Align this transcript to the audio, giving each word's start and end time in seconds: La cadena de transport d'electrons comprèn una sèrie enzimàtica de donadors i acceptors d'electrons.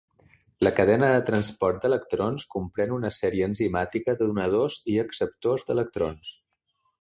La 0.67 0.69
cadena 0.77 1.09
de 1.15 1.19
transport 1.27 1.83
d'electrons 1.83 2.45
comprèn 2.55 2.95
una 2.95 3.11
sèrie 3.19 3.51
enzimàtica 3.51 4.17
de 4.23 4.29
donadors 4.31 4.79
i 4.95 4.97
acceptors 5.05 5.69
d'electrons. 5.69 6.35